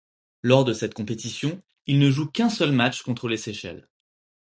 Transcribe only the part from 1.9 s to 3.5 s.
ne joue qu'un seul match, contre les